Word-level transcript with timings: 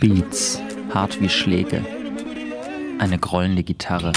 Beats, 0.00 0.60
hart 0.92 1.20
wie 1.20 1.28
Schläge. 1.28 1.84
Eine 2.98 3.18
grollende 3.18 3.62
Gitarre. 3.62 4.12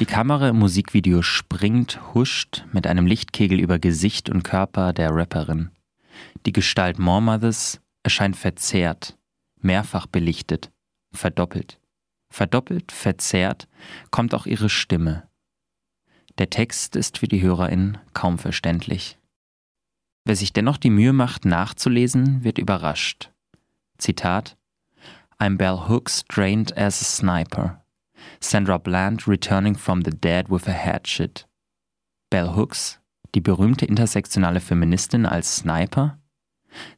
Die 0.00 0.04
Kamera 0.04 0.48
im 0.48 0.58
Musikvideo 0.58 1.22
springt, 1.22 2.00
huscht 2.14 2.64
mit 2.72 2.88
einem 2.88 3.06
Lichtkegel 3.06 3.60
über 3.60 3.78
Gesicht 3.78 4.30
und 4.30 4.42
Körper 4.42 4.92
der 4.92 5.10
Rapperin. 5.14 5.70
Die 6.44 6.52
Gestalt 6.52 6.98
Mothers 6.98 7.80
erscheint 8.02 8.36
verzerrt, 8.36 9.16
mehrfach 9.60 10.06
belichtet, 10.06 10.72
verdoppelt. 11.12 11.78
Verdoppelt, 12.30 12.90
verzerrt 12.90 13.68
kommt 14.10 14.34
auch 14.34 14.46
ihre 14.46 14.68
Stimme. 14.68 15.28
Der 16.38 16.50
Text 16.50 16.96
ist 16.96 17.18
für 17.18 17.28
die 17.28 17.42
HörerInnen 17.42 17.98
kaum 18.12 18.38
verständlich. 18.38 19.18
Wer 20.24 20.36
sich 20.36 20.52
dennoch 20.52 20.76
die 20.76 20.90
Mühe 20.90 21.12
macht, 21.12 21.44
nachzulesen, 21.44 22.44
wird 22.44 22.58
überrascht. 22.58 23.32
Zitat 23.98 24.56
I'm 25.40 25.56
Bell 25.56 25.88
Hooks 25.88 26.24
trained 26.28 26.76
as 26.78 27.00
a 27.00 27.04
sniper. 27.04 27.84
Sandra 28.38 28.78
Bland 28.78 29.26
returning 29.26 29.74
from 29.74 30.02
the 30.04 30.12
dead 30.12 30.48
with 30.48 30.68
a 30.68 30.72
hatchet. 30.72 31.48
Bell 32.30 32.54
Hooks, 32.54 33.00
die 33.34 33.40
berühmte 33.40 33.84
intersektionale 33.84 34.60
Feministin 34.60 35.26
als 35.26 35.56
Sniper? 35.56 36.18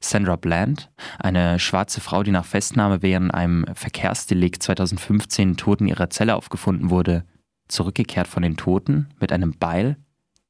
Sandra 0.01 0.37
Bland, 0.37 0.91
eine 1.19 1.59
schwarze 1.59 2.01
Frau, 2.01 2.23
die 2.23 2.31
nach 2.31 2.45
Festnahme 2.45 3.03
während 3.03 3.33
einem 3.33 3.65
Verkehrsdelikt 3.75 4.63
2015 4.63 5.57
tot 5.57 5.81
in 5.81 5.89
ihrer 5.89 6.11
Zelle 6.11 6.37
aufgefunden 6.37 6.91
wurde, 6.91 7.25
zurückgekehrt 7.69 8.29
von 8.29 8.43
den 8.43 8.57
Toten 8.57 9.09
mit 9.21 9.33
einem 9.33 9.59
Beil, 9.59 9.97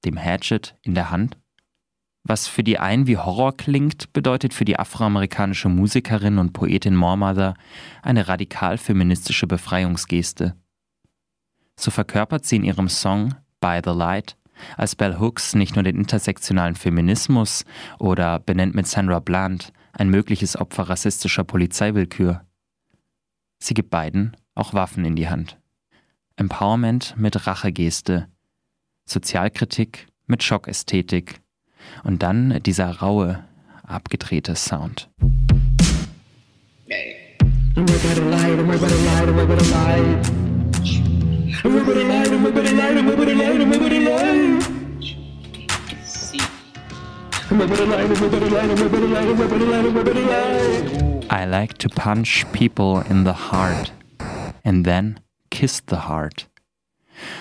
dem 0.05 0.19
Hatchet, 0.19 0.77
in 0.83 0.95
der 0.95 1.11
Hand? 1.11 1.39
Was 2.27 2.49
für 2.49 2.65
die 2.65 2.79
einen 2.79 3.07
wie 3.07 3.19
Horror 3.19 3.55
klingt, 3.55 4.13
bedeutet 4.15 4.55
für 4.55 4.65
die 4.65 4.79
afroamerikanische 4.79 5.69
Musikerin 5.69 6.39
und 6.39 6.55
Poetin 6.55 6.97
Mormother 6.97 7.55
eine 8.03 8.29
radikal 8.29 8.79
feministische 8.79 9.47
Befreiungsgeste. 9.47 10.57
So 11.77 11.91
verkörpert 11.91 12.47
sie 12.47 12.57
in 12.57 12.65
ihrem 12.65 12.89
Song 12.89 13.35
By 13.61 13.81
the 13.85 13.91
Light 13.91 14.39
als 14.77 14.97
Bell 14.97 15.19
Hooks 15.19 15.55
nicht 15.55 15.75
nur 15.75 15.83
den 15.83 15.97
intersektionalen 15.97 16.77
Feminismus 16.77 17.65
oder 17.99 18.39
benennt 18.39 18.75
mit 18.75 18.87
Sandra 18.87 19.21
Bland 19.21 19.73
ein 19.93 20.09
mögliches 20.09 20.57
Opfer 20.57 20.85
rassistischer 20.85 21.45
Polizeiwillkür. 21.45 22.47
Sie 23.59 23.75
gibt 23.75 23.91
beiden 23.91 24.37
auch 24.55 24.73
Waffen 24.73 25.05
in 25.05 25.17
die 25.17 25.29
Hand. 25.29 25.59
Empowerment 26.37 27.15
mit 27.17 27.47
Rachegeste, 27.47 28.29
Sozialkritik 29.05 30.07
mit 30.27 30.43
Schockästhetik 30.43 31.41
und 32.03 32.23
dann 32.23 32.61
dieser 32.65 32.91
raue, 32.91 33.45
abgedrehte 33.87 34.55
Sound. 34.55 35.09
I 51.31 51.45
like 51.47 51.79
to 51.79 51.89
punch 51.89 52.45
people 52.53 53.03
in 53.09 53.25
the 53.25 53.33
heart 53.33 53.93
and 54.65 54.85
then 54.85 55.21
kiss 55.51 55.83
the 55.87 56.09
heart. 56.09 56.49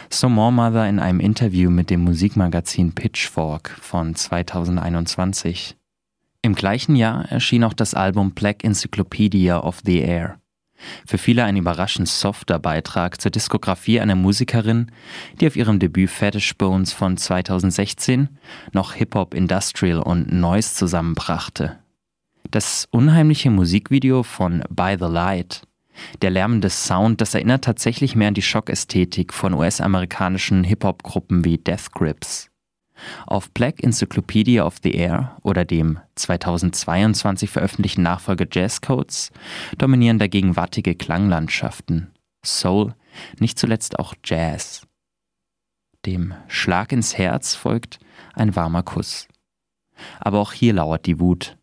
So 0.09 0.29
Mother 0.29 0.87
in 0.87 0.99
einem 0.99 1.19
Interview 1.19 1.69
mit 1.69 1.89
dem 1.89 2.01
Musikmagazin 2.01 2.93
Pitchfork 2.93 3.69
von 3.81 4.15
2021. 4.15 5.75
Im 6.41 6.55
gleichen 6.55 6.95
Jahr 6.95 7.25
erschien 7.31 7.63
auch 7.63 7.73
das 7.73 7.93
Album 7.93 8.31
Black 8.31 8.63
Encyclopedia 8.63 9.59
of 9.59 9.79
the 9.85 9.99
Air. 9.99 10.39
Für 11.05 11.17
viele 11.17 11.43
ein 11.45 11.55
überraschend 11.55 12.09
softer 12.09 12.59
Beitrag 12.59 13.21
zur 13.21 13.31
Diskografie 13.31 13.99
einer 13.99 14.15
Musikerin, 14.15 14.91
die 15.39 15.47
auf 15.47 15.55
ihrem 15.55 15.79
Debüt 15.79 16.09
Fetish 16.09 16.57
Bones 16.57 16.91
von 16.91 17.17
2016 17.17 18.29
noch 18.73 18.93
Hip-Hop, 18.93 19.33
Industrial 19.33 19.99
und 19.99 20.31
Noise 20.31 20.75
zusammenbrachte. 20.75 21.79
Das 22.51 22.87
unheimliche 22.91 23.49
Musikvideo 23.49 24.23
von 24.23 24.63
By 24.69 24.97
the 24.99 25.05
Light 25.05 25.63
der 26.21 26.31
lärmende 26.31 26.69
Sound, 26.69 27.21
das 27.21 27.33
erinnert 27.33 27.63
tatsächlich 27.63 28.15
mehr 28.15 28.29
an 28.29 28.33
die 28.33 28.41
Schockästhetik 28.41 29.33
von 29.33 29.53
US-amerikanischen 29.53 30.63
Hip-Hop-Gruppen 30.63 31.45
wie 31.45 31.57
Death 31.57 31.91
Grips. 31.91 32.49
Auf 33.25 33.51
Black 33.51 33.83
Encyclopedia 33.83 34.63
of 34.63 34.77
the 34.83 34.91
Air 34.91 35.37
oder 35.41 35.65
dem 35.65 35.99
2022 36.15 37.49
veröffentlichten 37.49 38.03
Nachfolger 38.03 38.45
Jazz 38.49 38.81
Codes 38.81 39.31
dominieren 39.77 40.19
dagegen 40.19 40.55
wattige 40.55 40.95
Klanglandschaften, 40.95 42.13
Soul, 42.45 42.93
nicht 43.39 43.59
zuletzt 43.59 43.99
auch 43.99 44.13
Jazz. 44.23 44.85
Dem 46.05 46.33
Schlag 46.47 46.91
ins 46.91 47.17
Herz 47.17 47.55
folgt 47.55 47.99
ein 48.33 48.55
warmer 48.55 48.83
Kuss. 48.83 49.27
Aber 50.19 50.39
auch 50.39 50.53
hier 50.53 50.73
lauert 50.73 51.05
die 51.05 51.19
Wut. 51.19 51.57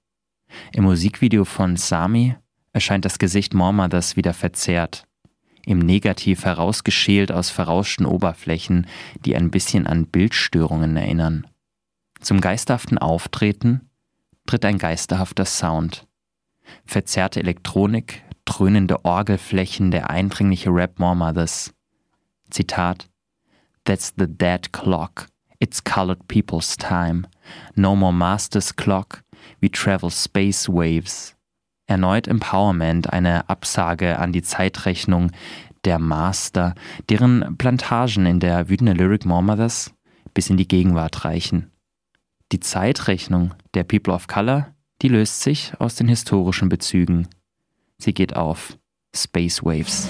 Im 0.72 0.84
Musikvideo 0.84 1.44
von 1.44 1.76
Sami 1.76 2.36
erscheint 2.72 3.04
das 3.04 3.18
Gesicht 3.18 3.54
Mormothers 3.54 4.16
wieder 4.16 4.34
verzerrt, 4.34 5.06
im 5.64 5.78
Negativ 5.78 6.44
herausgeschält 6.44 7.32
aus 7.32 7.50
verrauschten 7.50 8.06
Oberflächen, 8.06 8.86
die 9.24 9.36
ein 9.36 9.50
bisschen 9.50 9.86
an 9.86 10.06
Bildstörungen 10.06 10.96
erinnern. 10.96 11.46
Zum 12.20 12.40
geisterhaften 12.40 12.98
Auftreten 12.98 13.88
tritt 14.46 14.64
ein 14.64 14.78
geisterhafter 14.78 15.44
Sound. 15.44 16.06
Verzerrte 16.84 17.40
Elektronik, 17.40 18.22
dröhnende 18.44 19.04
Orgelflächen, 19.04 19.90
der 19.90 20.10
eindringliche 20.10 20.70
Rap 20.70 20.98
Mormothers. 20.98 21.72
Zitat 22.50 23.08
That's 23.84 24.12
the 24.16 24.26
dead 24.26 24.72
clock. 24.72 25.26
It's 25.58 25.82
colored 25.82 26.26
people's 26.28 26.76
time. 26.76 27.26
No 27.74 27.94
more 27.94 28.12
master's 28.12 28.74
clock. 28.74 29.22
We 29.60 29.70
travel 29.70 30.10
space 30.10 30.68
waves. 30.68 31.34
Erneut 31.90 32.28
Empowerment, 32.28 33.12
eine 33.12 33.50
Absage 33.50 34.20
an 34.20 34.32
die 34.32 34.42
Zeitrechnung 34.42 35.32
der 35.84 35.98
Master, 35.98 36.76
deren 37.08 37.56
Plantagen 37.58 38.26
in 38.26 38.38
der 38.38 38.68
wütenden 38.68 38.96
Lyric 38.96 39.26
Mothers 39.26 39.92
bis 40.32 40.50
in 40.50 40.56
die 40.56 40.68
Gegenwart 40.68 41.24
reichen. 41.24 41.72
Die 42.52 42.60
Zeitrechnung 42.60 43.54
der 43.74 43.82
People 43.82 44.14
of 44.14 44.28
Color, 44.28 44.68
die 45.02 45.08
löst 45.08 45.40
sich 45.40 45.72
aus 45.80 45.96
den 45.96 46.06
historischen 46.06 46.68
Bezügen. 46.68 47.26
Sie 47.98 48.14
geht 48.14 48.36
auf 48.36 48.78
Space 49.12 49.64
Waves. 49.64 50.06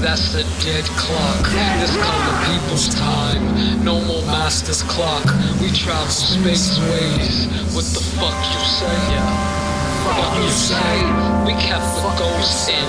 That's 0.00 0.32
the 0.32 0.44
dead 0.64 0.86
clock. 0.96 1.44
This 1.78 1.94
color 1.94 2.34
people's 2.46 2.88
time. 2.94 3.84
No 3.84 4.00
more 4.00 4.24
master's 4.24 4.82
clock. 4.84 5.26
We 5.60 5.68
travel 5.72 6.08
space 6.08 6.80
waves. 6.80 7.48
What 7.74 7.84
the 7.84 8.00
fuck 8.16 8.34
you 8.50 8.60
say? 8.64 9.12
Yeah. 9.12 9.59
You 10.00 10.48
say? 10.48 10.96
We 11.44 11.52
kept 11.60 11.84
the 12.00 12.08
ghosts 12.16 12.68
in, 12.68 12.86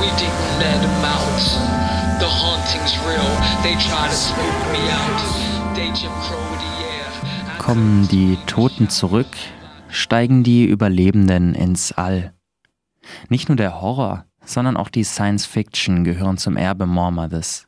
we 0.00 0.08
didn't 0.20 0.58
let 0.60 0.80
them 0.80 1.04
out. 1.04 1.42
The 2.20 2.28
haunting's 2.28 2.96
real, 3.06 3.30
they 3.62 3.74
try 3.74 4.06
to 4.06 4.14
spook 4.14 4.58
me 4.70 4.88
out. 4.90 5.74
They 5.74 5.90
Jim 5.90 6.12
Crow 6.22 6.38
the 6.62 6.72
air. 6.84 7.58
Kommen 7.58 8.06
die 8.08 8.38
Toten 8.46 8.88
zurück, 8.88 9.26
steigen 9.88 10.44
die 10.44 10.64
Überlebenden 10.64 11.54
ins 11.54 11.90
All. 11.92 12.32
Nicht 13.28 13.48
nur 13.48 13.56
der 13.56 13.80
Horror, 13.80 14.26
sondern 14.44 14.76
auch 14.76 14.88
die 14.88 15.04
Science 15.04 15.46
Fiction 15.46 16.04
gehören 16.04 16.38
zum 16.38 16.56
Erbe 16.56 16.86
Mormothers. 16.86 17.66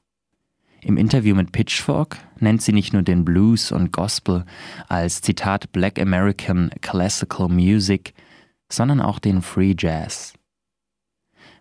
Im 0.81 0.97
Interview 0.99 1.35
mit 1.35 1.51
Pitchfork 1.51 2.19
nennt 2.39 2.63
sie 2.63 2.73
nicht 2.73 2.93
nur 2.93 3.03
den 3.03 3.25
Blues 3.25 3.73
und 3.73 3.91
Gospel 3.91 4.45
als 4.87 5.23
Zitat 5.23 5.73
Black 5.73 5.99
American 5.99 6.71
Classical 6.83 7.49
Music, 7.49 8.15
sondern 8.71 9.01
auch 9.01 9.19
den 9.19 9.43
Free 9.43 9.75
Jazz. 9.79 10.35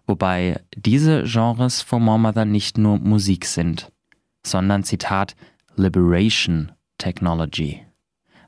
Wobei 0.05 0.59
diese 0.75 1.23
Genres 1.23 1.81
von 1.81 2.03
Mormother 2.03 2.45
nicht 2.45 2.77
nur 2.77 2.99
Musik 2.99 3.45
sind, 3.45 3.91
sondern 4.45 4.83
Zitat 4.83 5.35
Liberation 5.75 6.71
Technology. 6.97 7.85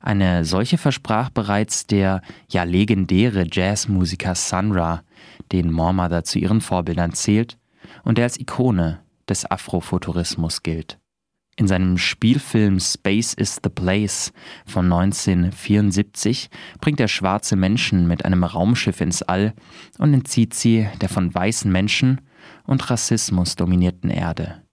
Eine 0.02 0.46
solche 0.46 0.78
versprach 0.78 1.30
bereits 1.30 1.88
der 1.88 2.22
ja 2.50 2.63
legendäre 2.63 3.48
Jazzmusiker 3.52 4.36
Sun 4.36 4.72
Ra, 4.72 5.02
den 5.52 5.72
Mormother 5.72 6.24
zu 6.24 6.38
ihren 6.38 6.62
Vorbildern 6.62 7.13
zählt 7.13 7.57
und 8.04 8.18
der 8.18 8.25
als 8.25 8.40
Ikone 8.40 9.00
des 9.28 9.50
Afrofuturismus 9.50 10.62
gilt. 10.62 11.00
In 11.57 11.68
seinem 11.68 11.98
Spielfilm 11.98 12.81
Space 12.81 13.34
is 13.34 13.62
the 13.63 13.69
Place 13.69 14.34
von 14.66 14.92
1974 14.92 16.50
bringt 16.81 17.00
er 17.00 17.07
schwarze 17.07 17.56
Menschen 17.56 18.10
mit 18.10 18.25
einem 18.25 18.44
Raumschiff 18.44 19.00
ins 19.00 19.22
All 19.22 19.54
und 19.98 20.13
entzieht 20.13 20.54
sie 20.54 20.88
der 21.00 21.07
von 21.07 21.34
weißen 21.34 21.72
Menschen 21.72 22.19
und 22.66 22.90
Rassismus 22.90 23.56
dominierten 23.56 24.10
Erde. 24.10 24.63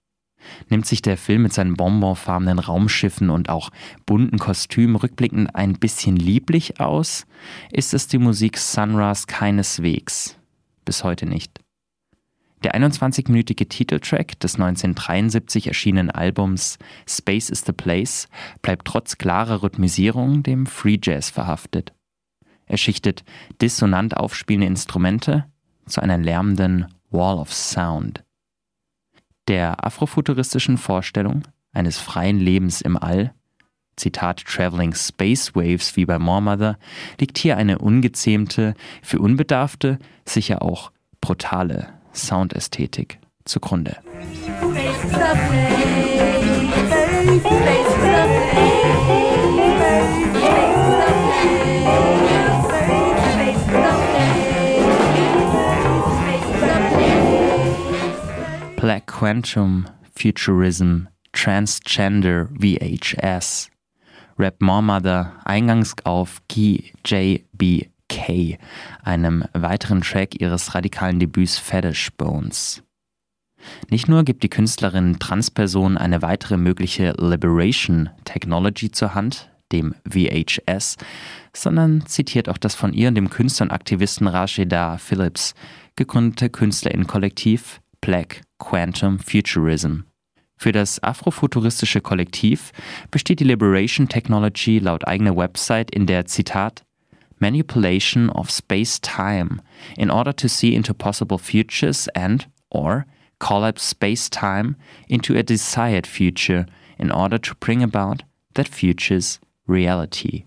Nimmt 0.69 0.85
sich 0.85 1.01
der 1.01 1.15
Film 1.15 1.43
mit 1.43 1.53
seinen 1.53 1.75
bonbonfarbenen 1.75 2.59
Raumschiffen 2.59 3.29
und 3.29 3.47
auch 3.47 3.69
bunten 4.05 4.37
Kostümen 4.37 4.97
rückblickend 4.97 5.55
ein 5.55 5.75
bisschen 5.75 6.17
lieblich 6.17 6.81
aus, 6.81 7.25
ist 7.71 7.93
es 7.93 8.07
die 8.07 8.17
Musik 8.17 8.57
Sunrise 8.57 9.25
keineswegs. 9.25 10.37
Bis 10.83 11.05
heute 11.05 11.27
nicht. 11.27 11.62
Der 12.63 12.75
21-minütige 12.75 13.67
Titeltrack 13.67 14.39
des 14.39 14.55
1973 14.55 15.67
erschienenen 15.67 16.09
Albums 16.09 16.79
Space 17.05 17.49
is 17.49 17.65
the 17.65 17.73
Place 17.73 18.29
bleibt 18.61 18.87
trotz 18.87 19.17
klarer 19.17 19.63
Rhythmisierung 19.63 20.43
dem 20.43 20.65
Free 20.65 20.97
Jazz 21.01 21.29
verhaftet. 21.29 21.93
Er 22.65 22.77
schichtet 22.77 23.25
dissonant 23.61 24.15
aufspielende 24.15 24.67
Instrumente 24.67 25.45
zu 25.85 25.99
einer 25.99 26.17
lärmenden 26.17 26.87
Wall 27.11 27.37
of 27.37 27.53
Sound. 27.53 28.23
Der 29.49 29.85
afrofuturistischen 29.85 30.77
Vorstellung 30.77 31.43
eines 31.73 31.97
freien 31.97 32.39
Lebens 32.39 32.79
im 32.79 32.95
All, 32.95 33.33
Zitat 33.97 34.45
Traveling 34.45 34.95
Space 34.95 35.53
Waves 35.53 35.97
wie 35.97 36.05
bei 36.05 36.17
Moormother, 36.17 36.79
liegt 37.19 37.37
hier 37.37 37.57
eine 37.57 37.79
ungezähmte, 37.79 38.73
für 39.01 39.19
Unbedarfte 39.19 39.99
sicher 40.25 40.61
auch 40.61 40.93
brutale 41.19 41.89
Soundästhetik 42.13 43.19
zugrunde. 43.45 43.97
Black 58.77 59.07
Quantum 59.07 59.85
Futurism 60.15 61.07
Transgender 61.31 62.49
VHS 62.59 63.69
Rap 64.37 64.61
Mother 64.61 65.33
eingangs 65.45 65.95
auf 66.03 66.41
GJBK, 68.23 68.57
einem 69.03 69.43
weiteren 69.53 70.01
Track 70.01 70.39
ihres 70.39 70.75
radikalen 70.75 71.19
Debüts 71.19 71.57
Fetish 71.57 72.11
Bones. 72.17 72.83
Nicht 73.89 74.09
nur 74.09 74.23
gibt 74.23 74.43
die 74.43 74.49
Künstlerin 74.49 75.19
Transpersonen 75.19 75.97
eine 75.97 76.21
weitere 76.21 76.57
mögliche 76.57 77.13
Liberation 77.17 78.09
Technology 78.25 78.91
zur 78.91 79.15
Hand, 79.15 79.49
dem 79.71 79.95
VHS, 80.09 80.97
sondern 81.55 82.05
zitiert 82.05 82.49
auch 82.49 82.57
das 82.57 82.75
von 82.75 82.93
ihr 82.93 83.07
und 83.07 83.15
dem 83.15 83.29
Künstler 83.29 83.67
und 83.67 83.71
Aktivisten 83.71 84.27
Rashida 84.27 84.97
Phillips 84.97 85.53
gegründete 85.95 86.49
Künstlerinnenkollektiv 86.49 87.79
Black 88.01 88.41
Quantum 88.59 89.19
Futurism. 89.19 90.01
Für 90.57 90.71
das 90.71 91.01
afrofuturistische 91.01 92.01
Kollektiv 92.01 92.71
besteht 93.11 93.39
die 93.39 93.45
Liberation 93.45 94.09
Technology 94.09 94.79
laut 94.79 95.07
eigener 95.07 95.35
Website 95.35 95.91
in 95.91 96.05
der 96.05 96.25
Zitat 96.25 96.83
Manipulation 97.43 98.29
of 98.29 98.49
space-time 98.49 99.61
in 99.97 100.09
order 100.09 100.31
to 100.31 100.47
see 100.47 100.73
into 100.73 100.93
possible 100.93 101.37
futures 101.37 102.07
and 102.15 102.45
or 102.69 103.05
collapse 103.39 103.83
space-time 103.83 104.77
into 105.09 105.35
a 105.35 105.43
desired 105.43 106.07
future 106.07 106.65
in 106.97 107.11
order 107.11 107.37
to 107.37 107.53
bring 107.55 107.83
about 107.83 108.23
that 108.53 108.69
future's 108.69 109.41
reality. 109.67 110.45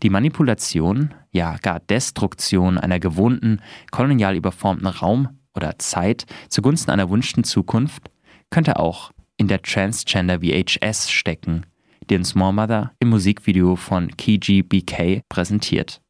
Die 0.00 0.10
Manipulation, 0.10 1.12
ja 1.32 1.56
gar 1.60 1.80
Destruktion 1.80 2.78
einer 2.78 3.00
gewohnten, 3.00 3.60
kolonial 3.90 4.36
überformten 4.36 4.86
Raum- 4.86 5.40
oder 5.56 5.76
Zeit 5.80 6.26
zugunsten 6.48 6.92
einer 6.92 7.10
wünschten 7.10 7.42
Zukunft 7.42 8.10
könnte 8.50 8.78
auch 8.78 9.10
in 9.38 9.48
der 9.48 9.60
Transgender 9.60 10.38
VHS 10.38 11.10
stecken, 11.10 11.66
die 12.08 12.16
uns 12.16 12.36
Mother 12.36 12.92
im 13.00 13.08
Musikvideo 13.08 13.74
von 13.74 14.16
Kiji 14.16 14.62
BK 14.62 15.22
präsentiert. 15.28 16.01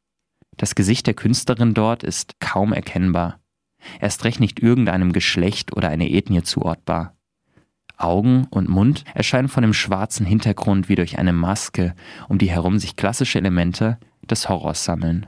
Das 0.56 0.74
Gesicht 0.74 1.06
der 1.06 1.14
Künstlerin 1.14 1.74
dort 1.74 2.02
ist 2.02 2.40
kaum 2.40 2.72
erkennbar. 2.72 3.40
Erst 4.00 4.24
recht 4.24 4.40
nicht 4.40 4.60
irgendeinem 4.60 5.12
Geschlecht 5.12 5.76
oder 5.76 5.88
einer 5.88 6.08
Ethnie 6.08 6.42
zuortbar. 6.42 7.16
Augen 7.96 8.46
und 8.50 8.68
Mund 8.68 9.04
erscheinen 9.14 9.48
von 9.48 9.62
dem 9.62 9.74
schwarzen 9.74 10.26
Hintergrund 10.26 10.88
wie 10.88 10.94
durch 10.94 11.18
eine 11.18 11.32
Maske, 11.32 11.94
um 12.28 12.38
die 12.38 12.50
herum 12.50 12.78
sich 12.78 12.96
klassische 12.96 13.38
Elemente 13.38 13.98
des 14.22 14.48
Horrors 14.48 14.84
sammeln. 14.84 15.26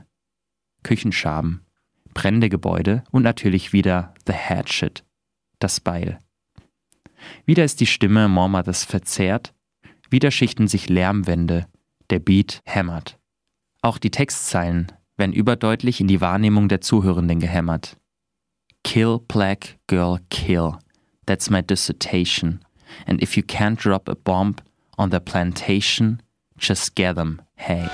Küchenschaben, 0.83 1.65
brennende 2.13 2.49
Gebäude 2.49 3.03
und 3.11 3.23
natürlich 3.23 3.73
wieder 3.73 4.13
The 4.27 4.33
Hatchet, 4.33 5.03
das 5.59 5.79
Beil. 5.79 6.19
Wieder 7.45 7.63
ist 7.63 7.79
die 7.79 7.87
Stimme 7.87 8.27
Mormothers 8.27 8.83
verzerrt, 8.83 9.53
wieder 10.09 10.31
schichten 10.31 10.67
sich 10.67 10.89
Lärmwände, 10.89 11.65
der 12.09 12.19
Beat 12.19 12.61
hämmert. 12.65 13.17
Auch 13.81 13.97
die 13.97 14.11
Textzeilen 14.11 14.91
werden 15.17 15.33
überdeutlich 15.33 16.01
in 16.01 16.07
die 16.07 16.21
Wahrnehmung 16.21 16.67
der 16.67 16.81
Zuhörenden 16.81 17.39
gehämmert. 17.39 17.97
Kill, 18.83 19.19
black 19.27 19.77
girl, 19.87 20.19
kill. 20.29 20.73
That's 21.25 21.49
my 21.49 21.61
dissertation. 21.61 22.59
And 23.07 23.21
if 23.21 23.35
you 23.35 23.43
can't 23.43 23.79
drop 23.79 24.07
a 24.07 24.15
bomb 24.15 24.55
on 24.97 25.09
the 25.09 25.19
plantation, 25.19 26.21
just 26.57 26.95
get 26.95 27.15
them, 27.15 27.41
hey. 27.55 27.87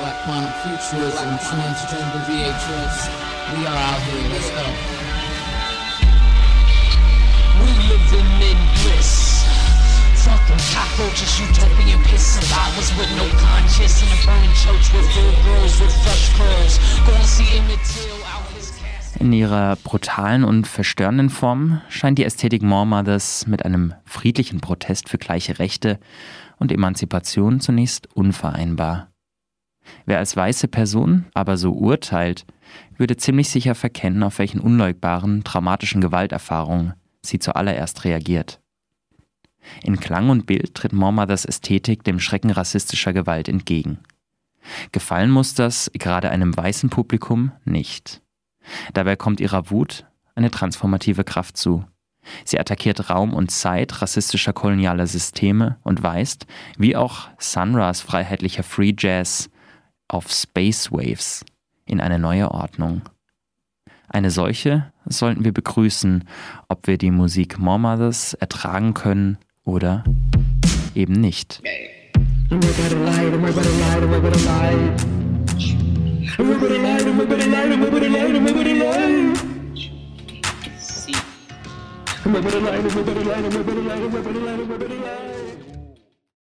Black 0.00 0.24
quantum 0.24 0.52
futurism, 0.62 1.38
transgender 1.38 2.22
VHS. 2.26 3.08
We 3.56 3.66
are 3.66 3.76
out 3.76 4.02
here, 4.02 4.28
let's 4.28 4.50
go. 4.50 4.64
We 7.60 7.70
live 7.88 8.12
in 8.12 8.42
in 8.42 8.58
bliss. 8.74 9.27
Fucking 10.28 10.62
cockroaches, 10.74 11.40
utopian 11.40 12.02
piss 12.04 12.36
survivors 12.36 12.90
with 12.98 13.10
no 13.16 13.26
conscience 13.40 14.02
in 14.02 14.08
a 14.12 14.18
burning 14.26 14.54
church 14.62 14.92
with 14.92 15.08
full 15.14 15.32
girls 15.44 15.80
with 15.80 15.94
fresh 16.04 16.24
curls. 16.36 16.78
Gonna 17.06 17.24
see 17.24 17.48
Emmett 17.56 17.80
Till 17.84 18.18
in 19.20 19.32
ihrer 19.32 19.76
brutalen 19.76 20.44
und 20.44 20.66
verstörenden 20.66 21.28
Form 21.28 21.80
scheint 21.88 22.18
die 22.18 22.24
Ästhetik 22.24 22.62
Mothers 22.62 23.46
mit 23.48 23.64
einem 23.64 23.94
friedlichen 24.04 24.60
Protest 24.60 25.08
für 25.08 25.18
gleiche 25.18 25.58
Rechte 25.58 25.98
und 26.58 26.70
Emanzipation 26.70 27.60
zunächst 27.60 28.14
unvereinbar. 28.14 29.08
Wer 30.06 30.18
als 30.18 30.36
weiße 30.36 30.68
Person 30.68 31.26
aber 31.34 31.56
so 31.56 31.72
urteilt, 31.72 32.46
würde 32.96 33.16
ziemlich 33.16 33.48
sicher 33.48 33.74
verkennen, 33.74 34.22
auf 34.22 34.38
welchen 34.38 34.60
unleugbaren, 34.60 35.42
traumatischen 35.42 36.00
Gewalterfahrungen 36.00 36.92
sie 37.22 37.38
zuallererst 37.38 38.04
reagiert. 38.04 38.60
In 39.82 40.00
Klang 40.00 40.30
und 40.30 40.46
Bild 40.46 40.74
tritt 40.74 40.92
Mormothers 40.92 41.44
Ästhetik 41.44 42.04
dem 42.04 42.20
Schrecken 42.20 42.50
rassistischer 42.50 43.12
Gewalt 43.12 43.48
entgegen. 43.48 43.98
Gefallen 44.92 45.30
muss 45.30 45.54
das 45.54 45.90
gerade 45.94 46.30
einem 46.30 46.56
weißen 46.56 46.90
Publikum 46.90 47.52
nicht. 47.64 48.22
Dabei 48.92 49.16
kommt 49.16 49.40
ihrer 49.40 49.70
Wut 49.70 50.04
eine 50.34 50.50
transformative 50.50 51.24
Kraft 51.24 51.56
zu. 51.56 51.84
Sie 52.44 52.60
attackiert 52.60 53.08
Raum 53.08 53.32
und 53.32 53.50
Zeit 53.50 54.02
rassistischer 54.02 54.52
kolonialer 54.52 55.06
Systeme 55.06 55.78
und 55.82 56.02
weist, 56.02 56.46
wie 56.76 56.96
auch 56.96 57.28
Sunras 57.38 58.02
freiheitlicher 58.02 58.62
Free 58.62 58.94
Jazz, 58.96 59.48
auf 60.08 60.30
Space 60.30 60.92
Waves 60.92 61.44
in 61.86 62.00
eine 62.00 62.18
neue 62.18 62.50
Ordnung. 62.50 63.02
Eine 64.08 64.30
solche 64.30 64.92
sollten 65.06 65.44
wir 65.44 65.52
begrüßen, 65.52 66.24
ob 66.68 66.86
wir 66.86 66.98
die 66.98 67.10
Musik 67.10 67.58
Mothers 67.58 68.34
ertragen 68.34 68.94
können 68.94 69.38
oder 69.68 70.02
eben 70.94 71.20
nicht. 71.20 71.60
See. 71.62 71.98